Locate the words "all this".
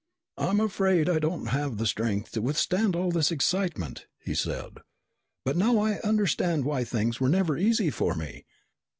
2.95-3.31